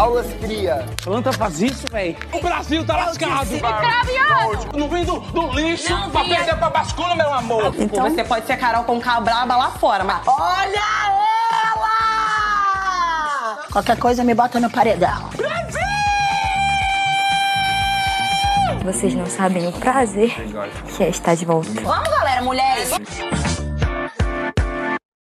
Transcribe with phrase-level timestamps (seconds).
[0.00, 0.86] Aulas cria.
[1.04, 2.16] Planta faz isso, velho.
[2.32, 3.48] O Brasil tá lascado.
[3.58, 4.78] Craviado.
[4.78, 7.74] Não vem do, do lixo Não pra perder pra bascula, meu amor.
[7.78, 10.80] Então você pode ser Carol com braba lá fora, mas Olha
[11.76, 13.58] ela!
[13.70, 15.28] Qualquer coisa me bota no paredão.
[18.82, 20.34] Vocês não sabem o prazer
[20.96, 21.78] que é estar de volta.
[21.82, 22.90] vamos, galera, mulheres.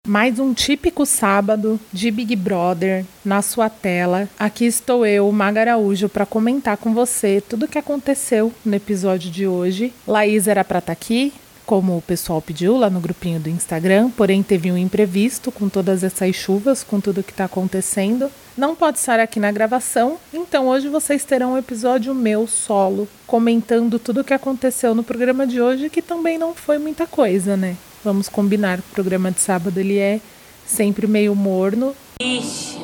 [0.05, 4.27] Mais um típico sábado de Big Brother na sua tela.
[4.37, 9.31] Aqui estou eu, Maga Araújo, para comentar com você tudo o que aconteceu no episódio
[9.31, 9.93] de hoje.
[10.05, 11.31] Laís era para estar aqui,
[11.65, 16.03] como o pessoal pediu lá no grupinho do Instagram, porém teve um imprevisto com todas
[16.03, 18.29] essas chuvas, com tudo que está acontecendo.
[18.57, 23.97] Não pode estar aqui na gravação, então hoje vocês terão um episódio meu solo, comentando
[23.97, 27.77] tudo o que aconteceu no programa de hoje, que também não foi muita coisa, né?
[28.03, 30.19] Vamos combinar, o programa de sábado ele é
[30.65, 32.77] sempre meio morno, Ixi,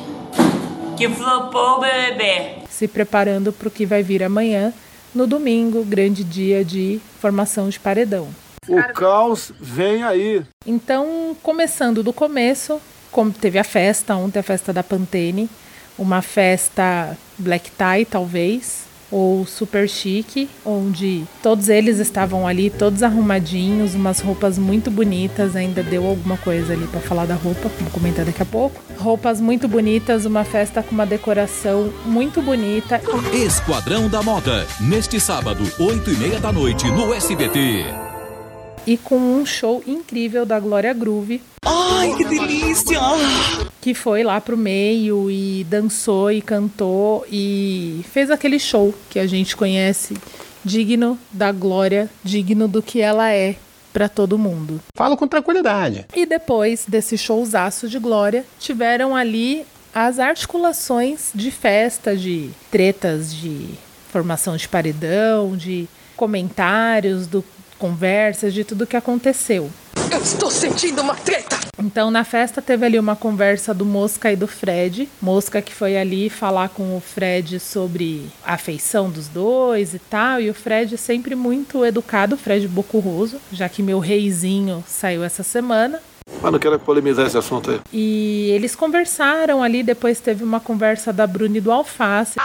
[0.96, 2.62] que flopou, bebê.
[2.70, 4.72] se preparando para o que vai vir amanhã,
[5.14, 8.28] no domingo, grande dia de formação de paredão.
[8.68, 10.42] O caos vem aí.
[10.66, 12.80] Então, começando do começo,
[13.10, 15.50] como teve a festa ontem, a festa da Pantene,
[15.98, 23.94] uma festa black tie talvez, ou super chique, onde todos eles estavam ali, todos arrumadinhos,
[23.94, 28.24] umas roupas muito bonitas, ainda deu alguma coisa ali para falar da roupa, vou comentar
[28.24, 28.80] daqui a pouco.
[28.98, 33.00] Roupas muito bonitas, uma festa com uma decoração muito bonita.
[33.32, 38.09] Esquadrão da Moda, neste sábado, 8 e meia da noite, no SBT.
[38.86, 41.42] E com um show incrível da Glória Groove.
[41.64, 42.98] Ai, que delícia!
[43.80, 49.26] Que foi lá pro meio e dançou e cantou e fez aquele show que a
[49.26, 50.16] gente conhece,
[50.64, 53.56] digno da Glória, digno do que ela é
[53.92, 54.80] para todo mundo.
[54.94, 56.06] Falo com tranquilidade.
[56.14, 59.64] E depois desse showzaço de Glória, tiveram ali
[59.94, 63.70] as articulações de festa, de tretas, de
[64.10, 65.88] formação de paredão, de
[66.20, 67.42] comentários, do
[67.78, 69.70] conversas, de tudo que aconteceu.
[70.12, 71.58] Eu estou sentindo uma treta!
[71.78, 75.08] Então, na festa teve ali uma conversa do Mosca e do Fred.
[75.22, 80.42] Mosca que foi ali falar com o Fred sobre a afeição dos dois e tal.
[80.42, 85.42] E o Fred sempre muito educado, o Fred Bocurroso, já que meu reizinho saiu essa
[85.42, 86.02] semana.
[86.42, 87.80] Mas não quero polemizar esse assunto aí.
[87.90, 92.38] E eles conversaram ali, depois teve uma conversa da Bruna e do Alface.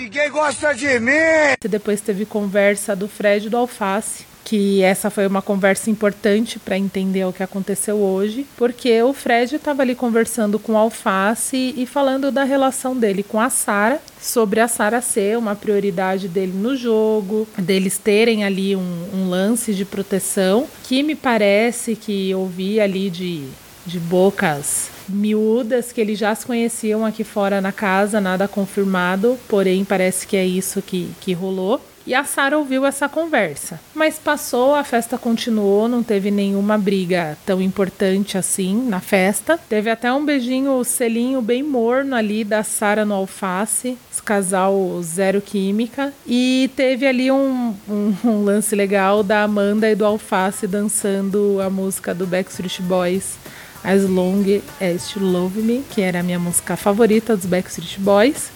[0.00, 1.12] Ninguém gosta de mim!
[1.60, 4.24] Depois teve conversa do Fred do Alface.
[4.42, 9.56] Que essa foi uma conversa importante para entender o que aconteceu hoje, porque o Fred
[9.56, 14.58] estava ali conversando com o Alface e falando da relação dele com a Sara, sobre
[14.58, 19.84] a Sara ser uma prioridade dele no jogo, deles terem ali um, um lance de
[19.84, 23.44] proteção, que me parece que eu vi ali de,
[23.86, 29.84] de bocas miúdas que eles já se conheciam aqui fora na casa, nada confirmado, porém
[29.84, 31.80] parece que é isso que, que rolou.
[32.06, 33.78] E a Sara ouviu essa conversa.
[33.94, 39.60] Mas passou, a festa continuou, não teve nenhuma briga tão importante assim na festa.
[39.68, 46.12] Teve até um beijinho, selinho bem morno ali da Sara no alface, casal zero química.
[46.26, 51.68] E teve ali um, um, um lance legal da Amanda e do alface dançando a
[51.68, 53.38] música do Backstreet Boys.
[53.82, 54.44] As Long
[54.80, 58.50] as You Love Me, que era a minha música favorita dos Backstreet Boys.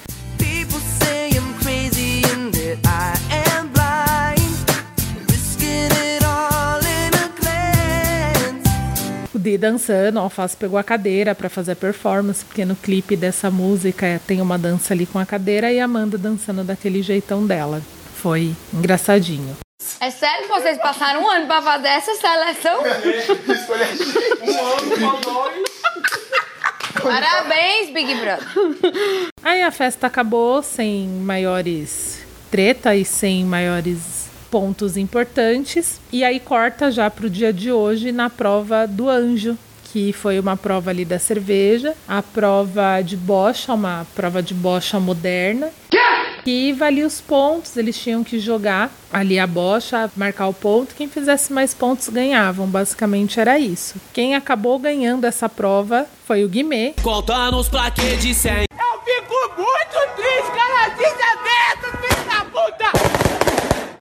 [9.44, 13.50] Di dançando, o Alface pegou a cadeira pra fazer a performance, porque no clipe dessa
[13.50, 17.82] música tem uma dança ali com a cadeira e a Amanda dançando daquele jeitão dela.
[18.14, 19.63] Foi engraçadinho.
[20.04, 22.82] É sério que vocês passaram um ano pra fazer essa seleção?
[27.02, 28.46] Parabéns, Big Brother.
[29.42, 35.98] Aí a festa acabou sem maiores treta e sem maiores pontos importantes.
[36.12, 40.54] E aí corta já pro dia de hoje na prova do anjo, que foi uma
[40.54, 45.70] prova ali da cerveja, a prova de bocha, uma prova de bocha moderna.
[45.88, 45.96] Que
[46.72, 50.94] valia os pontos, eles tinham que jogar ali a bocha, marcar o ponto.
[50.94, 53.94] Quem fizesse mais pontos ganhavam, basicamente era isso.
[54.12, 58.52] Quem acabou ganhando essa prova foi o Guimê, Conta nos plaquês de 100.
[58.52, 60.86] Eu fico muito triste, cara,
[61.32, 62.92] aberto, filho da puta!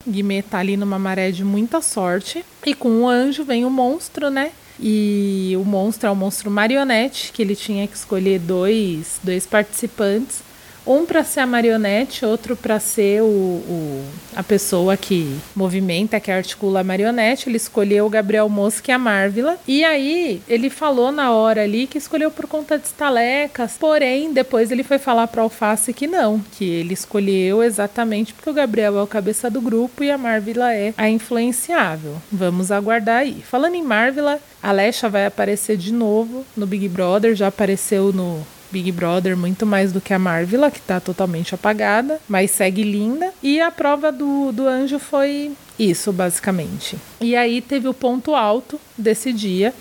[0.08, 2.46] Guimê tá ali numa maré de muita sorte.
[2.66, 4.52] E com o anjo vem o monstro, né?
[4.80, 10.42] E o monstro é o monstro marionete, que ele tinha que escolher dois, dois participantes.
[10.86, 14.04] Um para ser a marionete, outro para ser o, o-
[14.36, 17.50] a pessoa que movimenta, que articula a marionete.
[17.50, 19.58] Ele escolheu o Gabriel Mosca e a Marvila.
[19.68, 23.78] E aí ele falou na hora ali que escolheu por conta de estalecas.
[23.80, 28.54] Porém, depois ele foi falar para Alface que não, que ele escolheu exatamente porque o
[28.54, 32.16] Gabriel é o cabeça do grupo e a Marvila é a influenciável.
[32.32, 33.44] Vamos aguardar aí.
[33.48, 38.46] Falando em Marvila, a Lesha vai aparecer de novo no Big Brother, já apareceu no
[38.74, 43.32] Big Brother muito mais do que a Marvila, que tá totalmente apagada, mas segue linda.
[43.44, 46.98] E a prova do, do anjo foi isso, basicamente.
[47.22, 49.72] E aí teve o ponto alto desse dia,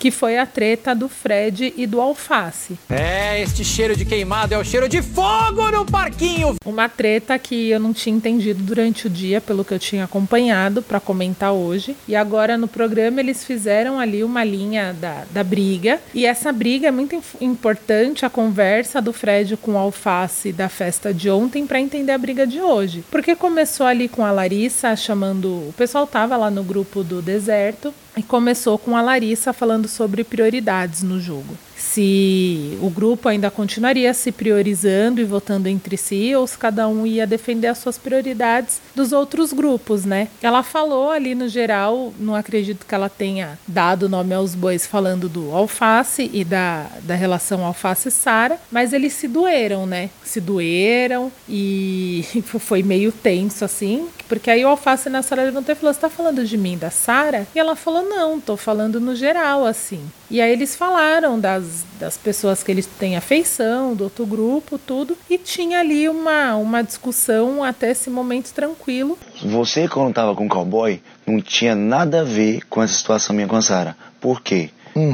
[0.00, 2.78] que foi a treta do Fred e do Alface.
[2.88, 6.54] É, este cheiro de queimado é o cheiro de fogo no parquinho.
[6.64, 10.80] Uma treta que eu não tinha entendido durante o dia, pelo que eu tinha acompanhado
[10.80, 11.94] para comentar hoje.
[12.08, 16.00] E agora no programa eles fizeram ali uma linha da, da briga.
[16.14, 21.12] E essa briga é muito importante, a conversa do Fred com o Alface da festa
[21.12, 23.04] de ontem, para entender a briga de hoje.
[23.10, 25.68] Porque começou ali com a Larissa chamando.
[25.68, 27.92] O pessoal tava lá no grupo do deserto.
[28.20, 31.56] E começou com a Larissa falando sobre prioridades no jogo.
[31.92, 37.04] Se o grupo ainda continuaria se priorizando e votando entre si, ou se cada um
[37.04, 40.28] ia defender as suas prioridades dos outros grupos, né?
[40.40, 45.28] Ela falou ali no geral, não acredito que ela tenha dado nome aos bois falando
[45.28, 50.10] do alface e da, da relação alface-sara, mas eles se doeram, né?
[50.22, 52.24] Se doeram e
[52.60, 56.08] foi meio tenso assim, porque aí o alface na Sara levantou e falou: Você tá
[56.08, 57.48] falando de mim, da Sara?
[57.52, 60.00] E ela falou: Não, tô falando no geral, assim.
[60.30, 65.16] E aí eles falaram das, das pessoas que eles têm afeição, do outro grupo, tudo.
[65.28, 69.18] E tinha ali uma, uma discussão até esse momento tranquilo.
[69.42, 73.48] Você, quando tava com o cowboy, não tinha nada a ver com essa situação minha
[73.48, 73.96] com a Sara.
[74.20, 74.70] Por quê?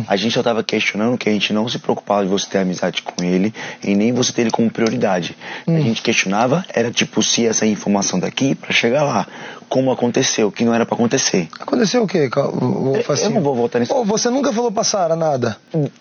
[0.08, 3.02] A gente só tava questionando que a gente não se preocupava de você ter amizade
[3.02, 3.52] com ele
[3.84, 5.36] e nem você ter ele como prioridade.
[5.66, 9.26] A gente questionava, era tipo, se essa informação daqui pra chegar lá.
[9.68, 11.48] Como aconteceu, que não era pra acontecer.
[11.58, 12.30] Aconteceu o quê?
[12.36, 13.30] O- o Eu- Facinho?
[13.30, 13.92] eu não vou voltar nisso.
[13.92, 15.56] Pô, você nunca falou pra Sara nada?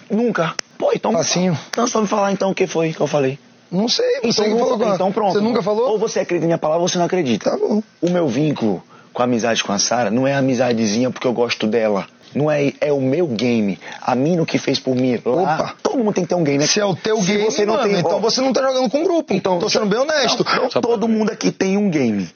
[0.09, 0.53] Nunca.
[0.77, 1.11] Pô, então.
[1.11, 1.57] Facinho?
[1.69, 3.39] Então só me falar então o que foi que eu falei.
[3.71, 5.33] Não sei, você Então, falou com então pronto.
[5.33, 5.89] Você nunca falou?
[5.89, 7.49] Ou você acredita em minha palavra ou você não acredita.
[7.49, 7.81] Tá bom.
[8.01, 11.65] O meu vínculo com a amizade com a Sara não é amizadezinha porque eu gosto
[11.65, 12.05] dela.
[12.35, 13.79] Não é, é o meu game.
[14.01, 15.41] A mina que fez por mim lá.
[15.41, 15.75] Opa.
[15.81, 16.67] Todo mundo tem que ter um game, né?
[16.67, 18.61] Se é o teu Se game, você não mano, tem, então ó, você não tá
[18.61, 19.33] jogando com o grupo.
[19.33, 20.43] Então, Tô sendo bem honesto.
[20.45, 22.29] não, não, todo mundo aqui tem um game.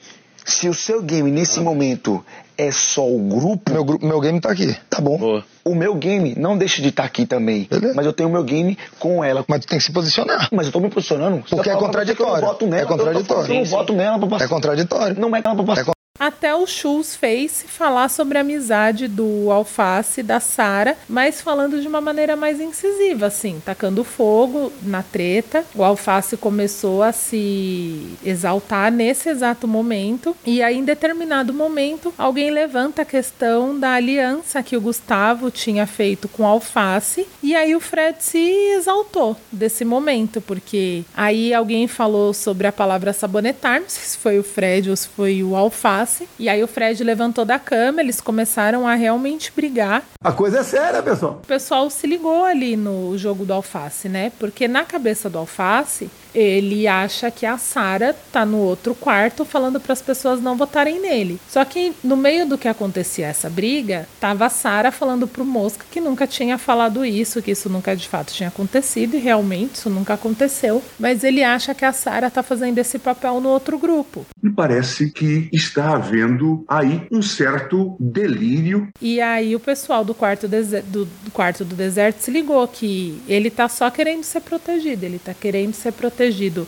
[0.44, 2.24] Se o seu game nesse momento
[2.56, 3.70] é só o grupo.
[3.70, 4.74] Meu, gru- meu game tá aqui.
[4.88, 5.42] Tá bom.
[5.62, 7.68] O meu game não deixa de estar aqui também.
[7.70, 7.92] Beleza.
[7.94, 9.44] Mas eu tenho o meu game com ela.
[9.46, 10.48] Mas tu tem que se posicionar.
[10.50, 11.44] Mas eu tô me posicionando.
[11.48, 12.40] Porque é que eu não contraditório.
[12.46, 13.44] voto nela, É contraditório.
[13.50, 14.44] Eu, eu não voto nela pra passar.
[14.44, 15.20] É contraditório.
[15.20, 15.92] Não é ela pra passar.
[16.20, 21.88] Até o Schultz fez falar sobre a amizade do Alface da Sara, mas falando de
[21.88, 25.64] uma maneira mais incisiva, assim, tacando fogo na treta.
[25.74, 32.50] O Alface começou a se exaltar nesse exato momento, e aí, em determinado momento, alguém
[32.50, 37.74] levanta a questão da aliança que o Gustavo tinha feito com o Alface, e aí
[37.74, 38.38] o Fred se
[38.76, 44.38] exaltou desse momento, porque aí alguém falou sobre a palavra sabonetar, não sei se foi
[44.38, 48.20] o Fred ou se foi o Alface, e aí o Fred levantou da cama, eles
[48.20, 50.02] começaram a realmente brigar.
[50.22, 51.40] A coisa é séria, pessoal.
[51.42, 54.32] O pessoal se ligou ali no jogo do Alface, né?
[54.38, 59.80] Porque na cabeça do Alface, ele acha que a Sara tá no outro quarto falando
[59.80, 61.40] para as pessoas não votarem nele.
[61.48, 65.84] Só que no meio do que acontecia essa briga, tava a Sara falando pro Mosca
[65.90, 69.90] que nunca tinha falado isso, que isso nunca de fato tinha acontecido e realmente isso
[69.90, 74.26] nunca aconteceu, mas ele acha que a Sara tá fazendo esse papel no outro grupo.
[74.42, 78.88] Me parece que está havendo aí um certo delírio.
[79.00, 83.50] E aí o pessoal do quarto, do, do quarto do deserto se ligou que ele
[83.50, 86.19] tá só querendo ser protegido, ele tá querendo ser protegido,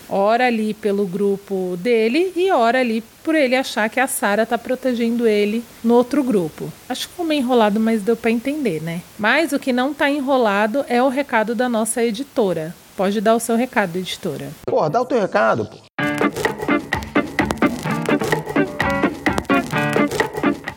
[0.09, 4.57] ora ali pelo grupo dele e ora ali por ele achar que a Sara tá
[4.57, 6.73] protegendo ele no outro grupo.
[6.89, 9.03] Acho que ficou meio enrolado, mas deu para entender, né?
[9.19, 12.75] Mas o que não tá enrolado é o recado da nossa editora.
[12.97, 14.49] Pode dar o seu recado, editora.
[14.67, 15.79] Porra, dá o teu recado, pô.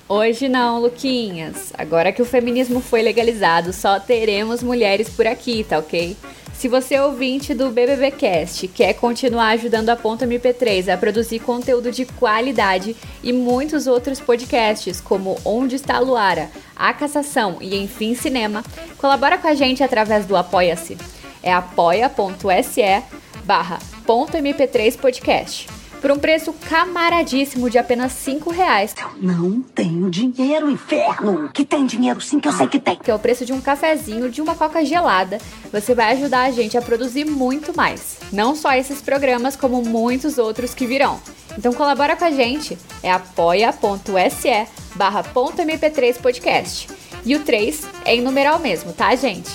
[0.08, 1.74] Hoje não, Luquinhas.
[1.78, 6.16] Agora que o feminismo foi legalizado, só teremos mulheres por aqui, tá ok?
[6.58, 11.92] Se você é ouvinte do BBBcast quer continuar ajudando a Ponta MP3 a produzir conteúdo
[11.92, 18.16] de qualidade e muitos outros podcasts, como Onde está a Luara, A Cassação e Enfim
[18.16, 18.64] Cinema,
[18.98, 20.98] colabora com a gente através do Apoia-se.
[21.44, 23.04] É apoia.se
[23.44, 25.85] barra Ponto MP3 Podcast.
[26.02, 28.94] Por um preço camaradíssimo de apenas 5 reais.
[29.22, 31.50] Não tenho dinheiro, inferno.
[31.54, 32.96] Que tem dinheiro sim, que eu sei que tem.
[32.96, 35.38] Que é o preço de um cafezinho, de uma coca gelada.
[35.72, 38.18] Você vai ajudar a gente a produzir muito mais.
[38.32, 41.20] Não só esses programas, como muitos outros que virão.
[41.58, 42.78] Então colabora com a gente.
[43.02, 46.88] É apoia.se barra .mp3 podcast.
[47.26, 49.50] E o 3 é em numeral mesmo, tá, gente?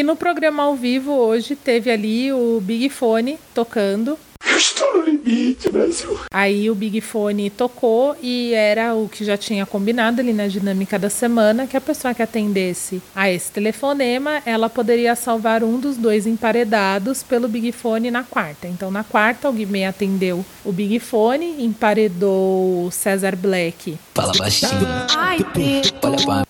[0.00, 4.18] E no programa ao vivo hoje teve ali o Big Fone tocando.
[4.56, 6.18] Estou no limite, Brasil.
[6.32, 10.98] Aí o Big Fone tocou e era o que já tinha combinado ali na dinâmica
[10.98, 15.98] da semana, que a pessoa que atendesse a esse telefonema, ela poderia salvar um dos
[15.98, 18.66] dois emparedados pelo Big Fone na quarta.
[18.66, 23.98] Então na quarta o Guimê atendeu o Big Fone, emparedou o César Black.
[24.14, 24.80] Fala baixinho.
[25.14, 25.40] Ai,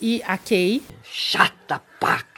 [0.01, 0.81] e a Kay.
[1.03, 2.30] Chata paca.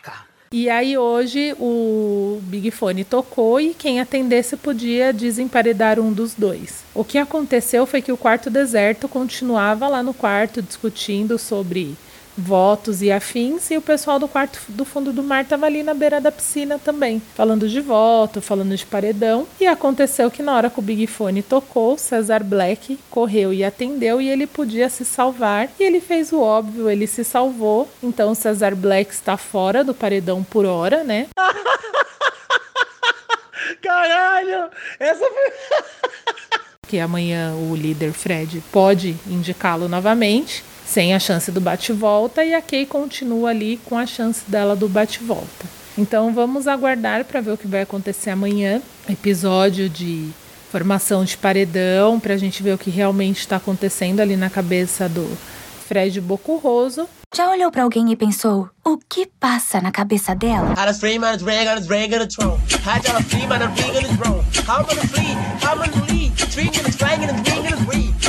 [0.52, 6.84] E aí hoje o Big Fone tocou e quem atendesse podia desemparedar um dos dois.
[6.94, 11.96] O que aconteceu foi que o quarto deserto continuava lá no quarto discutindo sobre
[12.36, 15.94] votos e afins e o pessoal do quarto do fundo do mar estava ali na
[15.94, 19.46] beira da piscina também, falando de voto, falando de paredão.
[19.60, 24.20] E aconteceu que na hora que o Big Fone tocou, Cesar Black correu e atendeu
[24.20, 25.68] e ele podia se salvar.
[25.78, 27.88] E ele fez o óbvio, ele se salvou.
[28.02, 31.26] Então Cesar Black está fora do paredão por hora, né?
[33.82, 34.70] Caralho!
[34.98, 35.52] Essa foi.
[36.92, 40.62] que amanhã o líder Fred pode indicá-lo novamente,
[40.92, 44.86] sem a chance do bate-volta, e a Kay continua ali com a chance dela do
[44.90, 45.64] bate-volta.
[45.96, 48.82] Então vamos aguardar para ver o que vai acontecer amanhã.
[49.08, 50.28] Episódio de
[50.70, 55.08] formação de paredão, para a gente ver o que realmente está acontecendo ali na cabeça
[55.08, 55.26] do
[55.88, 57.08] Fred Bocurroso.
[57.34, 60.74] Já olhou pra alguém e pensou, o que passa na cabeça dela?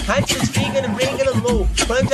[0.06, 1.66] And low.
[1.88, 2.12] Punch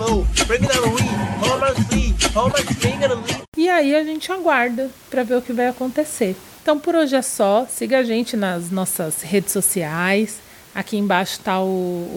[0.00, 0.24] low.
[0.46, 3.42] Bring it and string lead.
[3.56, 6.36] E aí a gente aguarda para ver o que vai acontecer.
[6.62, 7.66] Então por hoje é só.
[7.68, 10.38] Siga a gente nas nossas redes sociais.
[10.72, 11.66] Aqui embaixo está o,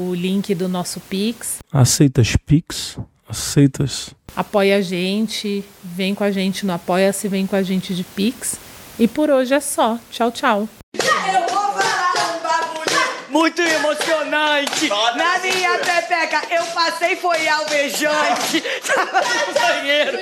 [0.10, 1.58] o link do nosso Pix.
[1.74, 3.00] Aceitas Pix?
[3.28, 4.14] Aceitas?
[4.36, 8.58] Apoia a gente, vem com a gente no Apoia-se, vem com a gente de Pix.
[9.00, 9.98] E por hoje é só.
[10.12, 10.70] Tchau, tchau.
[13.32, 14.90] Muito emocionante.
[14.90, 18.62] Na minha pepeca, eu passei, foi alvejante.
[18.86, 20.20] Tava no banheiro.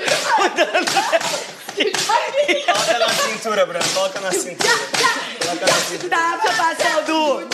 [2.66, 3.86] Coloca na cintura, Bruno.
[3.94, 4.70] Coloca na cintura.
[5.40, 6.10] Coloca na cintura.
[6.10, 7.48] Tava passando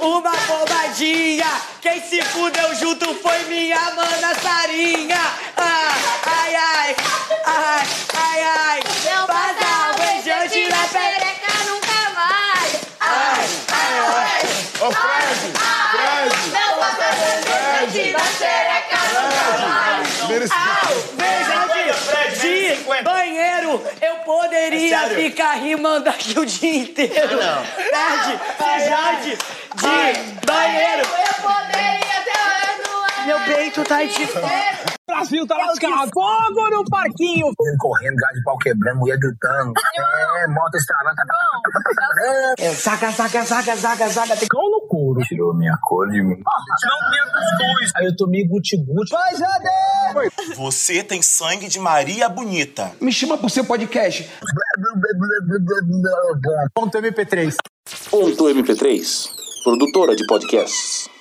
[0.00, 1.46] uma bombadinha.
[1.80, 5.20] Quem se fudeu junto foi minha mana Sarinha.
[5.56, 5.94] Ah,
[6.26, 6.96] ai, ai,
[7.44, 8.82] ai, ai, ai.
[8.82, 11.52] Passa passa alvejante na pepeca.
[11.66, 12.72] nunca mais.
[13.00, 14.42] Ai, ai, ai.
[14.80, 15.52] Ô, Fred!
[15.92, 16.32] Fred!
[16.52, 20.52] Não passa alvejante na xereca nunca mais.
[20.52, 21.82] Alvejante
[22.40, 23.72] de banheiro.
[24.00, 24.16] Eu
[24.92, 25.16] É sério?
[25.30, 27.38] ficar rimando aqui o dia inteiro.
[27.40, 29.38] Ah, Perde, alvejante
[29.76, 31.02] de banheiro.
[31.02, 34.26] Eu poderia ter Meu peito tá de
[35.12, 36.10] Brasil tá lascado.
[36.12, 37.46] Fogo no parquinho.
[37.78, 39.72] Correndo, gás de pau quebrando, mulher gritando.
[39.96, 41.16] É, moto estralando.
[42.58, 44.36] É, saca, saca, saca, saca, saca.
[44.36, 45.20] Tem Cão no couro.
[45.22, 46.42] Tirou minha cor de mim.
[46.42, 47.92] Não minha cuscuz.
[47.96, 49.10] Aí eu tomei guti-guti.
[49.10, 50.56] Vai, Jade!
[50.56, 52.92] Você tem sangue de Maria Bonita.
[53.00, 54.28] Me chama pro seu podcast.
[56.74, 57.54] Ponto MP3.
[58.10, 59.28] Ponto MP3,
[59.64, 61.11] produtora de podcasts.